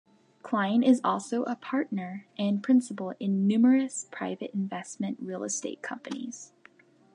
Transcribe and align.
Klein 0.41 0.81
is 0.81 0.99
also 1.03 1.43
a 1.43 1.55
partner 1.55 2.25
and 2.35 2.63
principal 2.63 3.13
in 3.19 3.45
numerous 3.45 4.07
private 4.09 4.49
investment 4.51 5.19
real 5.21 5.43
estate 5.43 5.83
companies. 5.83 6.53